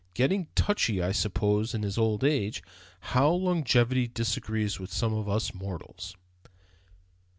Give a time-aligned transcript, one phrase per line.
[0.15, 2.63] "Getting touchy, I suppose, in his old age.
[3.13, 6.15] How longevity disagrees with some of us mortals."